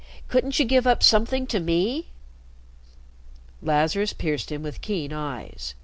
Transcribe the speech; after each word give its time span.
Couldn't 0.29 0.57
you 0.57 0.65
give 0.65 0.87
up 0.87 1.03
something 1.03 1.45
to 1.45 1.59
me?" 1.59 2.09
Lazarus 3.61 4.13
pierced 4.13 4.51
him 4.51 4.63
with 4.63 4.81
keen 4.81 5.13
eyes. 5.13 5.75